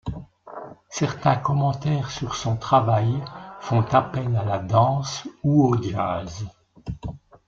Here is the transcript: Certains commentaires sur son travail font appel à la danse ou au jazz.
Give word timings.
Certains 0.89 1.35
commentaires 1.35 2.09
sur 2.09 2.33
son 2.33 2.57
travail 2.57 3.21
font 3.59 3.81
appel 3.83 4.35
à 4.35 4.43
la 4.43 4.57
danse 4.57 5.27
ou 5.43 5.63
au 5.67 5.79
jazz. 5.79 6.43